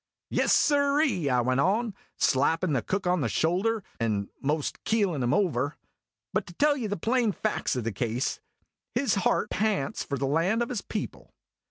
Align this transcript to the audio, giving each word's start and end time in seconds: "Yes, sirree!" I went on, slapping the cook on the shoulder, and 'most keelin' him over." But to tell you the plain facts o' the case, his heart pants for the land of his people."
"Yes, 0.31 0.51
sirree!" 0.55 1.29
I 1.29 1.41
went 1.41 1.59
on, 1.59 1.93
slapping 2.17 2.73
the 2.73 2.81
cook 2.81 3.05
on 3.05 3.21
the 3.21 3.29
shoulder, 3.29 3.83
and 3.99 4.29
'most 4.41 4.83
keelin' 4.83 5.21
him 5.21 5.31
over." 5.31 5.77
But 6.33 6.47
to 6.47 6.53
tell 6.55 6.75
you 6.75 6.87
the 6.87 6.97
plain 6.97 7.31
facts 7.31 7.75
o' 7.75 7.81
the 7.81 7.91
case, 7.91 8.39
his 8.95 9.13
heart 9.13 9.51
pants 9.51 10.03
for 10.03 10.17
the 10.17 10.25
land 10.25 10.63
of 10.63 10.69
his 10.69 10.81
people." 10.81 11.35